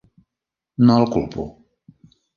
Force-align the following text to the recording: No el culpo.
No 0.91 0.95
el 1.03 1.07
culpo. 1.17 1.47